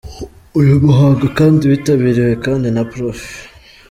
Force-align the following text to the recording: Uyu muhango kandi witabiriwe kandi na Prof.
Uyu 0.59 0.73
muhango 0.85 1.25
kandi 1.37 1.69
witabiriwe 1.69 2.33
kandi 2.45 2.67
na 2.75 2.83
Prof. 2.91 3.19